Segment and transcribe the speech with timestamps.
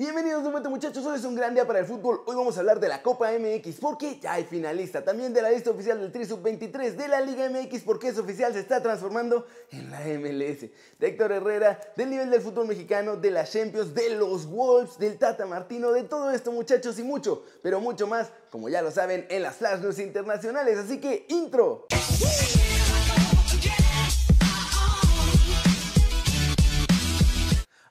[0.00, 2.22] Bienvenidos de vuelta muchachos, hoy es un gran día para el fútbol.
[2.24, 5.04] Hoy vamos a hablar de la Copa MX porque ya hay finalista.
[5.04, 8.16] También de la lista oficial del Tri Sub 23 de la Liga MX porque es
[8.16, 10.70] oficial, se está transformando en la MLS.
[10.98, 15.18] De Héctor Herrera, del nivel del fútbol mexicano, de las Champions, de los Wolves, del
[15.18, 19.26] Tata Martino, de todo esto muchachos y mucho, pero mucho más, como ya lo saben,
[19.28, 20.78] en las Flash News internacionales.
[20.78, 21.88] Así que, intro.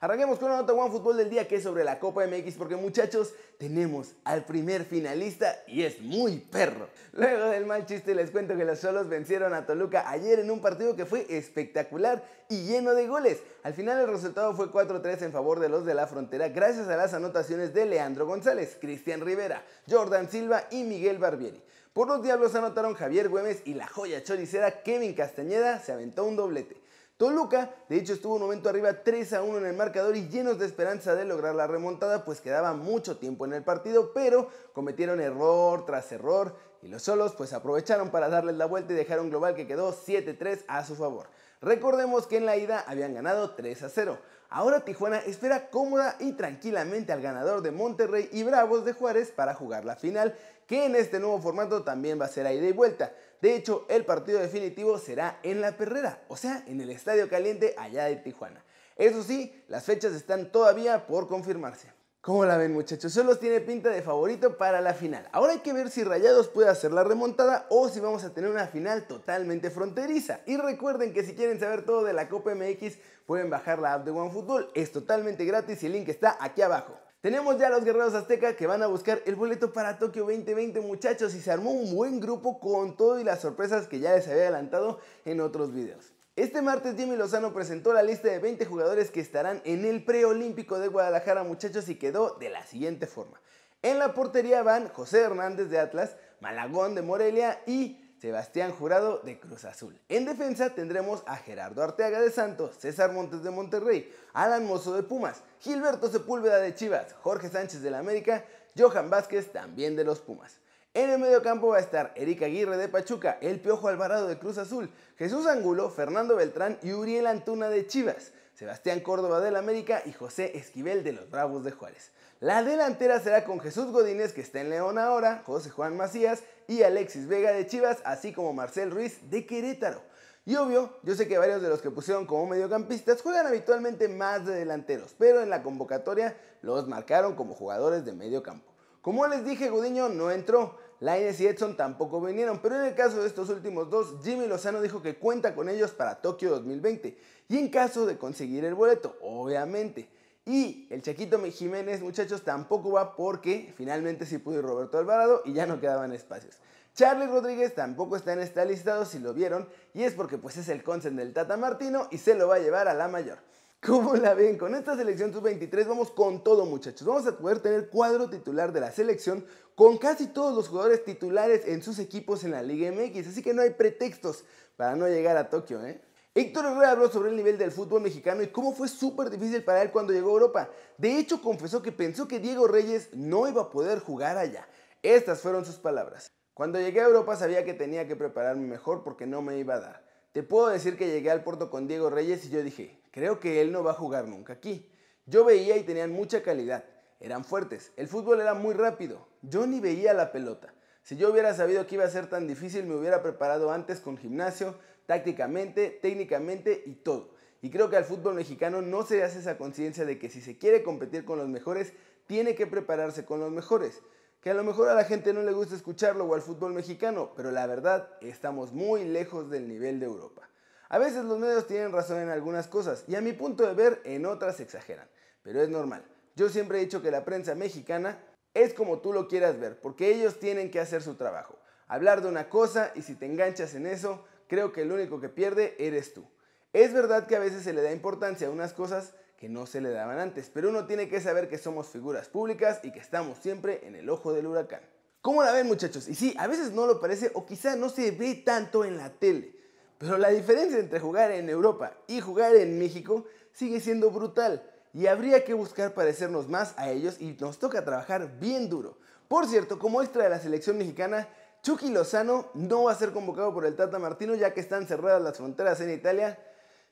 [0.02, 2.74] Arranquemos con una nota One Fútbol del día que es sobre la Copa MX porque
[2.74, 6.88] muchachos tenemos al primer finalista y es muy perro.
[7.12, 10.62] Luego del mal chiste les cuento que los solos vencieron a Toluca ayer en un
[10.62, 13.42] partido que fue espectacular y lleno de goles.
[13.62, 16.96] Al final el resultado fue 4-3 en favor de los de la frontera gracias a
[16.96, 21.62] las anotaciones de Leandro González, Cristian Rivera, Jordan Silva y Miguel Barbieri.
[21.92, 26.36] Por los Diablos anotaron Javier Güemes y la joya choricera Kevin Castañeda se aventó un
[26.36, 26.79] doblete.
[27.20, 30.58] Toluca, de hecho, estuvo un momento arriba 3 a 1 en el marcador y llenos
[30.58, 35.20] de esperanza de lograr la remontada, pues quedaba mucho tiempo en el partido, pero cometieron
[35.20, 39.54] error tras error y los solos pues aprovecharon para darles la vuelta y dejaron global
[39.54, 41.26] que quedó 7-3 a su favor.
[41.60, 44.18] Recordemos que en la ida habían ganado 3 a 0.
[44.48, 49.52] Ahora Tijuana espera cómoda y tranquilamente al ganador de Monterrey y Bravos de Juárez para
[49.52, 50.34] jugar la final,
[50.66, 53.12] que en este nuevo formato también va a ser a ida y vuelta.
[53.40, 57.74] De hecho, el partido definitivo será en La Perrera, o sea, en el Estadio Caliente
[57.78, 58.62] allá de Tijuana.
[58.96, 61.88] Eso sí, las fechas están todavía por confirmarse.
[62.20, 63.14] ¿Cómo la ven muchachos?
[63.14, 65.26] Solo tiene pinta de favorito para la final.
[65.32, 68.50] Ahora hay que ver si Rayados puede hacer la remontada o si vamos a tener
[68.50, 70.40] una final totalmente fronteriza.
[70.44, 74.04] Y recuerden que si quieren saber todo de la Copa MX pueden bajar la app
[74.04, 74.70] de OneFootball.
[74.74, 76.92] Es totalmente gratis y el link está aquí abajo.
[77.20, 80.80] Tenemos ya a los guerreros azteca que van a buscar el boleto para Tokio 2020
[80.80, 84.26] muchachos y se armó un buen grupo con todo y las sorpresas que ya les
[84.26, 86.14] había adelantado en otros videos.
[86.34, 90.78] Este martes Jimmy Lozano presentó la lista de 20 jugadores que estarán en el preolímpico
[90.78, 93.38] de Guadalajara muchachos y quedó de la siguiente forma.
[93.82, 99.40] En la portería van José Hernández de Atlas, Malagón de Morelia y Sebastián Jurado de
[99.40, 99.98] Cruz Azul.
[100.10, 105.02] En defensa tendremos a Gerardo Arteaga de Santos, César Montes de Monterrey, Alan Mozo de
[105.02, 108.44] Pumas, Gilberto Sepúlveda de Chivas, Jorge Sánchez de la América,
[108.76, 110.58] Johan Vázquez también de los Pumas.
[110.92, 114.38] En el medio campo va a estar Erika Aguirre de Pachuca, El Piojo Alvarado de
[114.38, 120.02] Cruz Azul, Jesús Angulo, Fernando Beltrán y Uriel Antuna de Chivas, Sebastián Córdoba del América
[120.04, 122.10] y José Esquivel de los Bravos de Juárez.
[122.40, 126.82] La delantera será con Jesús Godínez, que está en León ahora, José Juan Macías y
[126.82, 130.00] Alexis Vega de Chivas, así como Marcel Ruiz de Querétaro.
[130.46, 134.46] Y obvio, yo sé que varios de los que pusieron como mediocampistas juegan habitualmente más
[134.46, 138.72] de delanteros, pero en la convocatoria los marcaron como jugadores de medio campo.
[139.02, 143.20] Como les dije, Gudiño no entró, Lainez y Edson tampoco vinieron, pero en el caso
[143.20, 147.18] de estos últimos dos, Jimmy Lozano dijo que cuenta con ellos para Tokio 2020
[147.50, 150.08] y en caso de conseguir el boleto, obviamente.
[150.50, 155.52] Y el Chaquito Jiménez, muchachos, tampoco va porque finalmente sí pudo ir Roberto Alvarado y
[155.52, 156.56] ya no quedaban espacios.
[156.92, 160.68] Charlie Rodríguez tampoco está en esta listado si lo vieron y es porque pues es
[160.68, 163.38] el consen del Tata Martino y se lo va a llevar a la mayor.
[163.80, 164.58] ¿Cómo la ven?
[164.58, 167.06] Con esta selección sub-23 vamos con todo muchachos.
[167.06, 169.46] Vamos a poder tener cuadro titular de la selección
[169.76, 173.28] con casi todos los jugadores titulares en sus equipos en la Liga MX.
[173.28, 174.42] Así que no hay pretextos
[174.76, 176.00] para no llegar a Tokio, ¿eh?
[176.32, 179.82] Héctor Herrera habló sobre el nivel del fútbol mexicano y cómo fue súper difícil para
[179.82, 180.70] él cuando llegó a Europa.
[180.96, 184.68] De hecho, confesó que pensó que Diego Reyes no iba a poder jugar allá.
[185.02, 186.30] Estas fueron sus palabras.
[186.54, 189.80] Cuando llegué a Europa sabía que tenía que prepararme mejor porque no me iba a
[189.80, 190.06] dar.
[190.30, 193.60] Te puedo decir que llegué al Porto con Diego Reyes y yo dije, creo que
[193.60, 194.88] él no va a jugar nunca aquí.
[195.26, 196.84] Yo veía y tenían mucha calidad,
[197.18, 200.72] eran fuertes, el fútbol era muy rápido, yo ni veía la pelota.
[201.02, 204.16] Si yo hubiera sabido que iba a ser tan difícil, me hubiera preparado antes con
[204.16, 207.34] gimnasio, tácticamente, técnicamente y todo.
[207.62, 210.56] Y creo que al fútbol mexicano no se hace esa conciencia de que si se
[210.56, 211.92] quiere competir con los mejores,
[212.26, 214.00] tiene que prepararse con los mejores.
[214.40, 217.32] Que a lo mejor a la gente no le gusta escucharlo o al fútbol mexicano,
[217.36, 220.48] pero la verdad estamos muy lejos del nivel de Europa.
[220.88, 224.00] A veces los medios tienen razón en algunas cosas y a mi punto de ver
[224.04, 225.08] en otras exageran,
[225.42, 226.04] pero es normal.
[226.36, 228.18] Yo siempre he dicho que la prensa mexicana
[228.54, 231.58] es como tú lo quieras ver, porque ellos tienen que hacer su trabajo.
[231.88, 235.28] Hablar de una cosa y si te enganchas en eso, creo que el único que
[235.28, 236.24] pierde eres tú.
[236.72, 239.80] Es verdad que a veces se le da importancia a unas cosas que no se
[239.80, 243.38] le daban antes, pero uno tiene que saber que somos figuras públicas y que estamos
[243.38, 244.82] siempre en el ojo del huracán.
[245.22, 246.08] ¿Cómo la ven muchachos?
[246.08, 249.10] Y sí, a veces no lo parece o quizá no se ve tanto en la
[249.10, 249.54] tele,
[249.98, 255.06] pero la diferencia entre jugar en Europa y jugar en México sigue siendo brutal y
[255.06, 258.98] habría que buscar parecernos más a ellos y nos toca trabajar bien duro.
[259.28, 261.28] Por cierto, como extra de la selección mexicana,
[261.62, 265.22] Chucky Lozano no va a ser convocado por el Tata Martino ya que están cerradas
[265.22, 266.38] las fronteras en Italia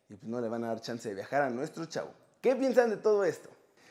[0.09, 2.11] y pues no le van a dar chance de viajar a nuestro chavo.
[2.41, 3.50] ¿Qué piensan de todo esto?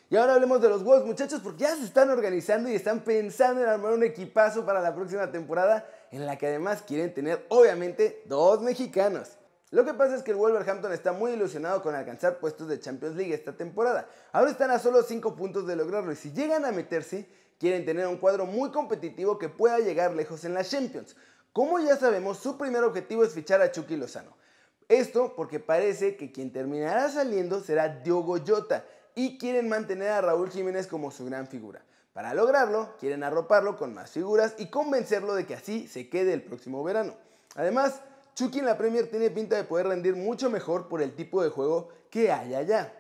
[0.10, 3.62] Y ahora hablemos de los Wolves, muchachos, porque ya se están organizando y están pensando
[3.62, 8.24] en armar un equipazo para la próxima temporada, en la que además quieren tener, obviamente,
[8.26, 9.37] dos mexicanos.
[9.70, 13.18] Lo que pasa es que el Wolverhampton está muy ilusionado con alcanzar puestos de Champions
[13.18, 14.08] League esta temporada.
[14.32, 17.28] Ahora están a solo 5 puntos de lograrlo y si llegan a meterse,
[17.60, 21.18] quieren tener un cuadro muy competitivo que pueda llegar lejos en las Champions.
[21.52, 24.38] Como ya sabemos, su primer objetivo es fichar a Chucky Lozano.
[24.88, 28.86] Esto porque parece que quien terminará saliendo será Diogo Jota
[29.16, 31.84] y quieren mantener a Raúl Jiménez como su gran figura.
[32.14, 36.42] Para lograrlo, quieren arroparlo con más figuras y convencerlo de que así se quede el
[36.42, 37.16] próximo verano.
[37.56, 38.02] Además,
[38.38, 41.50] Chucky en la Premier tiene pinta de poder rendir mucho mejor por el tipo de
[41.50, 42.94] juego que hay allá.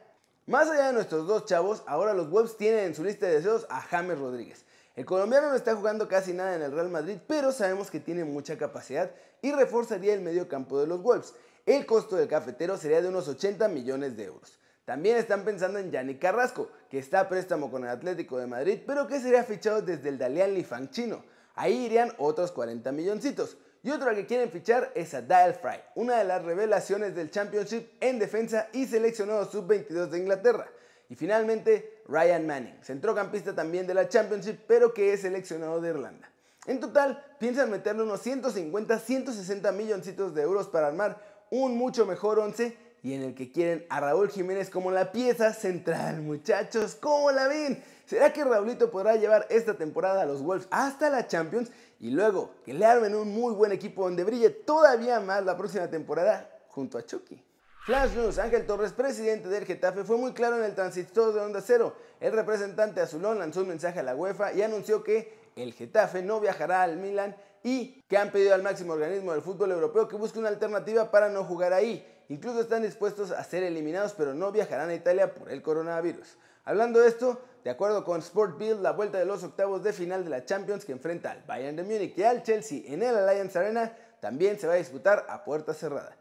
[0.47, 3.67] Más allá de nuestros dos chavos, ahora los Wolves tienen en su lista de deseos
[3.69, 4.65] a James Rodríguez.
[4.95, 8.25] El colombiano no está jugando casi nada en el Real Madrid, pero sabemos que tiene
[8.25, 9.11] mucha capacidad
[9.43, 11.35] y reforzaría el medio campo de los Wolves.
[11.67, 14.57] El costo del cafetero sería de unos 80 millones de euros.
[14.85, 18.79] También están pensando en Yannick Carrasco, que está a préstamo con el Atlético de Madrid,
[18.87, 21.23] pero que sería fichado desde el Dalian Lifang chino.
[21.53, 23.57] Ahí irían otros 40 milloncitos.
[23.87, 27.87] Y otro que quieren fichar es a Dial Fry, una de las revelaciones del Championship
[28.01, 30.67] en defensa y seleccionado sub-22 de Inglaterra.
[31.07, 36.29] Y finalmente, Ryan Manning, centrocampista también de la Championship, pero que es seleccionado de Irlanda.
[36.65, 42.39] En total, piensan meterle unos 150, 160 milloncitos de euros para armar un mucho mejor
[42.39, 46.95] 11 y en el que quieren a Raúl Jiménez como la pieza central, muchachos.
[46.99, 47.81] ¿Cómo la ven?
[48.05, 52.55] ¿Será que Raulito podrá llevar esta temporada a los Wolves hasta la Champions y luego
[52.65, 56.97] que le armen un muy buen equipo donde brille todavía más la próxima temporada junto
[56.97, 57.44] a Chucky.
[57.85, 61.61] Flash News, Ángel Torres, presidente del Getafe, fue muy claro en el transistor de Onda
[61.61, 61.95] Cero.
[62.19, 66.41] El representante azulón lanzó un mensaje a la UEFA y anunció que el Getafe no
[66.41, 70.38] viajará al Milan y que han pedido al máximo organismo del fútbol europeo que busque
[70.38, 72.05] una alternativa para no jugar ahí.
[72.29, 76.38] Incluso están dispuestos a ser eliminados, pero no viajarán a Italia por el coronavirus.
[76.65, 80.24] Hablando de esto, de acuerdo con Sport Bill, la vuelta de los octavos de final
[80.24, 83.56] de la Champions que enfrenta al Bayern de Múnich y al Chelsea en el Allianz
[83.56, 86.15] Arena también se va a disputar a puerta cerrada.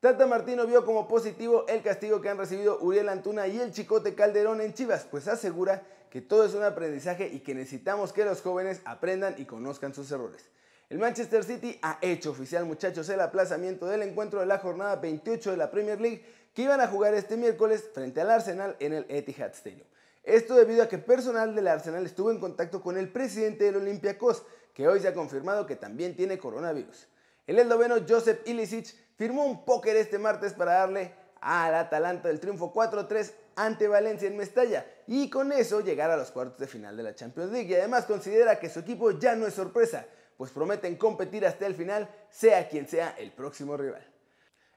[0.00, 4.14] Tata Martino vio como positivo el castigo que han recibido Uriel Antuna y el Chicote
[4.14, 8.42] Calderón en Chivas, pues asegura que todo es un aprendizaje y que necesitamos que los
[8.42, 10.44] jóvenes aprendan y conozcan sus errores.
[10.90, 15.52] El Manchester City ha hecho oficial, muchachos, el aplazamiento del encuentro de la jornada 28
[15.52, 16.22] de la Premier League
[16.52, 19.86] que iban a jugar este miércoles frente al Arsenal en el Etihad Stadium.
[20.22, 24.44] Esto debido a que personal del Arsenal estuvo en contacto con el presidente del Olympiacos,
[24.72, 27.08] que hoy se ha confirmado que también tiene coronavirus.
[27.46, 32.72] El esloveno Josep Ilicic firmó un póker este martes para darle al Atalanta el triunfo
[32.72, 37.02] 4-3 ante Valencia en Mestalla y con eso llegar a los cuartos de final de
[37.02, 37.68] la Champions League.
[37.68, 41.74] Y además considera que su equipo ya no es sorpresa, pues prometen competir hasta el
[41.74, 44.11] final, sea quien sea el próximo rival.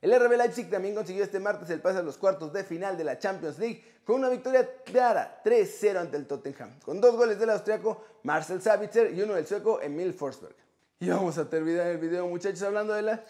[0.01, 3.03] El RB Leipzig también consiguió este martes el pase a los cuartos de final de
[3.03, 7.49] la Champions League con una victoria clara 3-0 ante el Tottenham, con dos goles del
[7.49, 10.55] austriaco Marcel Sabitzer y uno del sueco Emil Forsberg.
[10.99, 13.23] Y vamos a terminar el video muchachos hablando de la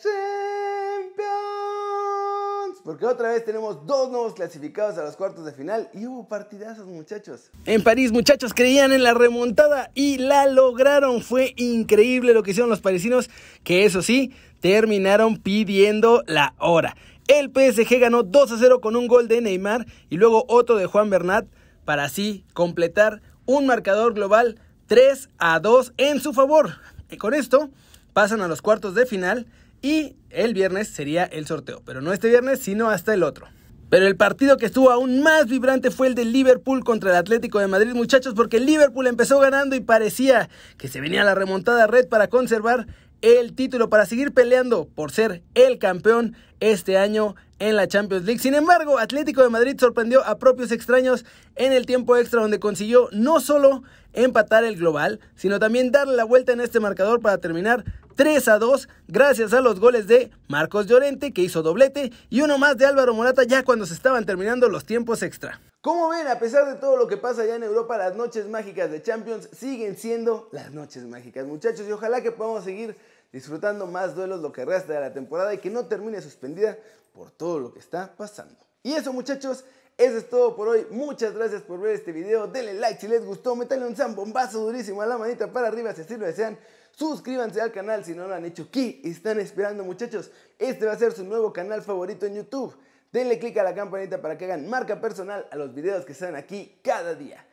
[2.85, 6.85] porque otra vez tenemos dos nuevos clasificados a los cuartos de final y hubo partidazos,
[6.85, 7.49] muchachos.
[7.65, 11.23] En París, muchachos, creían en la remontada y la lograron.
[11.23, 13.31] Fue increíble lo que hicieron los parisinos,
[13.63, 16.95] que eso sí, terminaron pidiendo la hora.
[17.27, 20.85] El PSG ganó 2 a 0 con un gol de Neymar y luego otro de
[20.85, 21.47] Juan Bernat
[21.85, 26.75] para así completar un marcador global 3 a 2 en su favor.
[27.09, 27.71] Y con esto
[28.13, 29.47] pasan a los cuartos de final
[29.81, 33.47] y el viernes sería el sorteo, pero no este viernes, sino hasta el otro.
[33.89, 37.59] Pero el partido que estuvo aún más vibrante fue el de Liverpool contra el Atlético
[37.59, 42.07] de Madrid, muchachos, porque Liverpool empezó ganando y parecía que se venía la remontada red
[42.07, 42.87] para conservar
[43.21, 48.39] el título, para seguir peleando por ser el campeón este año en la Champions League.
[48.39, 53.07] Sin embargo, Atlético de Madrid sorprendió a propios extraños en el tiempo extra donde consiguió
[53.11, 57.85] no solo empatar el global, sino también darle la vuelta en este marcador para terminar
[58.15, 62.57] 3 a 2 gracias a los goles de Marcos Llorente que hizo doblete y uno
[62.57, 65.59] más de Álvaro Morata ya cuando se estaban terminando los tiempos extra.
[65.81, 68.89] Como ven, a pesar de todo lo que pasa allá en Europa, las noches mágicas
[68.89, 72.95] de Champions siguen siendo las noches mágicas, muchachos, y ojalá que podamos seguir
[73.31, 76.77] disfrutando más duelos lo que resta de la temporada y que no termine suspendida
[77.13, 78.55] por todo lo que está pasando.
[78.81, 79.65] Y eso, muchachos,
[79.97, 80.87] eso es todo por hoy.
[80.89, 82.47] Muchas gracias por ver este video.
[82.47, 83.55] Denle like si les gustó.
[83.55, 86.57] Métanle un zambombazo durísimo a la manita para arriba si así lo desean.
[86.95, 88.69] Suscríbanse al canal si no lo han hecho.
[88.71, 90.31] ¿Qué están esperando, muchachos?
[90.57, 92.75] Este va a ser su nuevo canal favorito en YouTube.
[93.11, 96.35] Denle click a la campanita para que hagan marca personal a los videos que están
[96.35, 97.45] aquí cada día.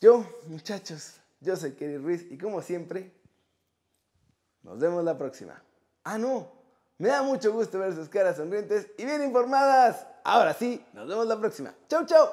[0.00, 3.12] Yo, muchachos, yo soy Kerry Ruiz y como siempre,
[4.62, 5.62] nos vemos la próxima.
[6.04, 6.52] Ah, no.
[6.98, 10.06] Me da mucho gusto ver sus caras sonrientes y bien informadas.
[10.24, 11.74] Ahora sí, nos vemos la próxima.
[11.88, 12.28] Chau, chau.